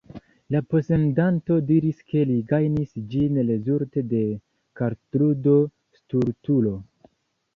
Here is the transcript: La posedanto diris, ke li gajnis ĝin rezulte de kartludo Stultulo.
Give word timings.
La 0.53 0.59
posedanto 0.73 1.57
diris, 1.71 1.99
ke 2.13 2.23
li 2.29 2.37
gajnis 2.51 2.95
ĝin 3.11 3.37
rezulte 3.51 4.03
de 4.15 4.23
kartludo 4.81 5.55
Stultulo. 6.01 6.75